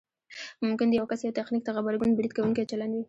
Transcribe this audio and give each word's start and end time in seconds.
ممکن 0.65 0.87
د 0.89 0.93
یو 0.99 1.05
کس 1.11 1.19
یوه 1.23 1.37
تخنیک 1.39 1.61
ته 1.65 1.71
غبرګون 1.75 2.11
برید 2.17 2.31
کوونکی 2.37 2.69
چلند 2.71 2.91
وي 2.93 2.99